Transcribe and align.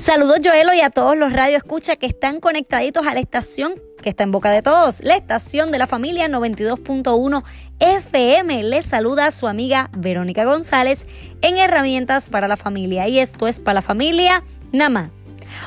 Saludos 0.00 0.40
Joelo 0.42 0.72
y 0.72 0.80
a 0.80 0.88
todos 0.88 1.14
los 1.14 1.30
radio 1.30 1.58
escucha 1.58 1.96
que 1.96 2.06
están 2.06 2.40
conectaditos 2.40 3.06
a 3.06 3.12
la 3.12 3.20
estación 3.20 3.74
que 4.02 4.08
está 4.08 4.24
en 4.24 4.30
boca 4.30 4.50
de 4.50 4.62
todos, 4.62 5.02
la 5.04 5.14
estación 5.14 5.70
de 5.70 5.78
la 5.78 5.86
familia 5.86 6.26
92.1 6.26 7.44
FM. 7.80 8.62
Les 8.62 8.86
saluda 8.86 9.30
su 9.30 9.46
amiga 9.46 9.90
Verónica 9.94 10.46
González 10.46 11.06
en 11.42 11.58
Herramientas 11.58 12.30
para 12.30 12.48
la 12.48 12.56
Familia 12.56 13.08
y 13.08 13.18
esto 13.18 13.46
es 13.46 13.60
para 13.60 13.74
la 13.74 13.82
familia 13.82 14.42
Nama. 14.72 15.10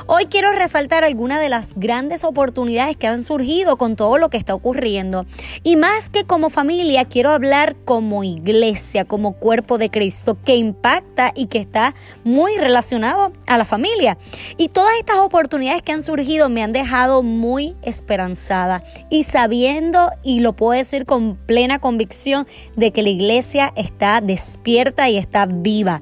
Hoy 0.07 0.25
quiero 0.25 0.52
resaltar 0.52 1.04
algunas 1.04 1.39
de 1.39 1.49
las 1.49 1.73
grandes 1.75 2.23
oportunidades 2.23 2.97
que 2.97 3.07
han 3.07 3.23
surgido 3.23 3.77
con 3.77 3.95
todo 3.95 4.17
lo 4.17 4.29
que 4.29 4.38
está 4.38 4.54
ocurriendo. 4.54 5.25
Y 5.63 5.75
más 5.75 6.09
que 6.09 6.25
como 6.25 6.49
familia, 6.49 7.05
quiero 7.05 7.31
hablar 7.31 7.75
como 7.85 8.23
iglesia, 8.23 9.05
como 9.05 9.34
cuerpo 9.34 9.77
de 9.77 9.89
Cristo, 9.89 10.38
que 10.43 10.55
impacta 10.55 11.31
y 11.35 11.48
que 11.48 11.59
está 11.59 11.95
muy 12.23 12.57
relacionado 12.57 13.31
a 13.48 13.57
la 13.57 13.66
familia. 13.66 14.17
Y 14.57 14.70
todas 14.70 14.93
estas 14.99 15.17
oportunidades 15.17 15.81
que 15.81 15.91
han 15.91 16.02
surgido 16.02 16.49
me 16.49 16.63
han 16.63 16.73
dejado 16.73 17.23
muy 17.23 17.76
esperanzada 17.81 18.84
y 19.09 19.23
sabiendo, 19.23 20.12
y 20.23 20.40
lo 20.40 20.54
puedo 20.54 20.77
decir 20.77 21.05
con 21.05 21.35
plena 21.35 21.79
convicción, 21.79 22.48
de 22.76 22.91
que 22.91 23.02
la 23.02 23.09
iglesia 23.09 23.73
está 23.76 24.21
despierta 24.21 25.09
y 25.09 25.18
está 25.18 25.45
viva. 25.45 26.02